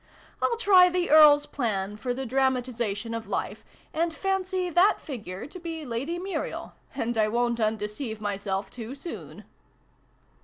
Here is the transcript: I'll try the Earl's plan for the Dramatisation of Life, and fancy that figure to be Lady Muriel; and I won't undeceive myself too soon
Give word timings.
I'll 0.41 0.57
try 0.57 0.89
the 0.89 1.11
Earl's 1.11 1.45
plan 1.45 1.95
for 1.95 2.11
the 2.11 2.25
Dramatisation 2.25 3.13
of 3.13 3.27
Life, 3.27 3.63
and 3.93 4.11
fancy 4.11 4.67
that 4.71 4.99
figure 4.99 5.45
to 5.45 5.59
be 5.59 5.85
Lady 5.85 6.17
Muriel; 6.17 6.73
and 6.95 7.15
I 7.19 7.27
won't 7.27 7.59
undeceive 7.59 8.19
myself 8.19 8.71
too 8.71 8.95
soon 8.95 9.43